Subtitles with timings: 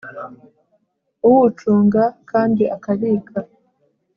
[1.27, 3.39] Uw ucunga kandi akabika